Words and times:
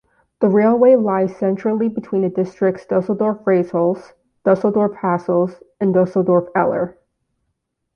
The 0.39 0.47
railway 0.47 0.95
lies 0.95 1.35
centrally 1.35 1.87
between 1.87 2.23
the 2.23 2.29
districts 2.29 2.87
Düsseldorf-Reisholz, 2.89 4.13
Düsseldorf-Hassels 4.43 5.61
and 5.79 5.93
Düsseldorf 5.93 6.47
Eller. 6.55 6.97